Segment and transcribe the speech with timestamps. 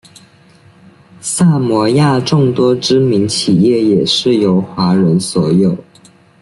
[1.19, 5.77] 萨摩亚众多知名企业也是由华人所有。